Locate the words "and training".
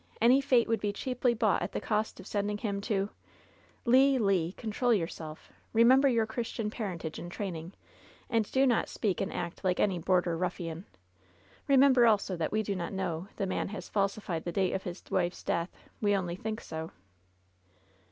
7.19-7.73